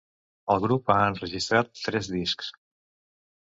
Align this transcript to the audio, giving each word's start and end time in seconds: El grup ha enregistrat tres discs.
El 0.53 0.63
grup 0.63 0.89
ha 0.93 0.95
enregistrat 1.11 1.71
tres 1.85 2.13
discs. 2.17 2.53